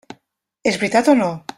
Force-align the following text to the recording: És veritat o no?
És 0.73 0.79
veritat 0.85 1.13
o 1.15 1.19
no? 1.23 1.33